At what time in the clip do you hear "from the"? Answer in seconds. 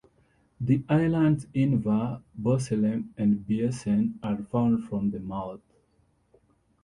4.85-5.19